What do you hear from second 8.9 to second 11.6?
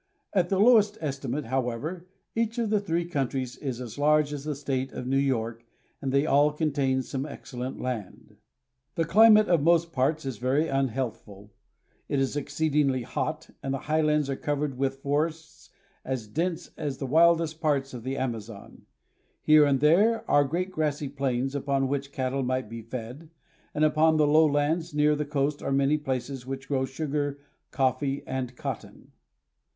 The climate of most parts is very unhealthful.